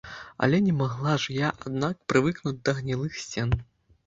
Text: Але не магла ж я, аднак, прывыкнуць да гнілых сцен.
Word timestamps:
Але 0.45 0.61
не 0.67 0.71
магла 0.79 1.13
ж 1.23 1.35
я, 1.41 1.49
аднак, 1.67 2.01
прывыкнуць 2.15 2.55
да 2.65 2.75
гнілых 2.79 3.21
сцен. 3.27 3.55